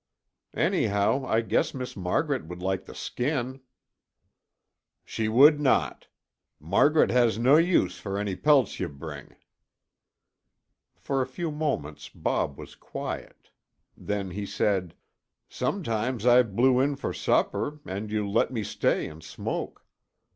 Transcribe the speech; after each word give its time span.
"Anyhow, 0.55 1.25
I 1.27 1.41
guess 1.41 1.75
Miss 1.75 1.95
Margaret 1.95 2.47
would 2.47 2.63
like 2.63 2.85
the 2.85 2.95
skin." 2.95 3.61
"She 5.05 5.27
would 5.27 5.59
not. 5.59 6.07
Margaret 6.59 7.11
has 7.11 7.37
nae 7.37 7.59
use 7.59 7.99
for 7.99 8.17
ony 8.17 8.35
pelts 8.35 8.79
ye 8.79 8.87
bring." 8.87 9.35
For 10.97 11.21
a 11.21 11.27
few 11.27 11.51
moments 11.51 12.09
Bob 12.09 12.57
was 12.57 12.73
quiet. 12.73 13.51
Then 13.95 14.31
he 14.31 14.47
said, 14.47 14.95
"Sometimes 15.47 16.25
I 16.25 16.41
blew 16.41 16.79
in 16.79 16.95
for 16.95 17.13
supper 17.13 17.79
and 17.85 18.09
you 18.11 18.27
let 18.27 18.49
me 18.51 18.63
stay 18.63 19.05
and 19.07 19.23
smoke. 19.23 19.85